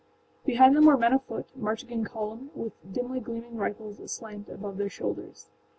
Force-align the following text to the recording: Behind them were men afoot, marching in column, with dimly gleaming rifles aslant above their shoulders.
Behind 0.47 0.75
them 0.75 0.87
were 0.87 0.97
men 0.97 1.13
afoot, 1.13 1.45
marching 1.55 1.91
in 1.91 2.05
column, 2.05 2.49
with 2.55 2.73
dimly 2.91 3.19
gleaming 3.19 3.55
rifles 3.55 3.99
aslant 3.99 4.49
above 4.49 4.77
their 4.77 4.89
shoulders. 4.89 5.45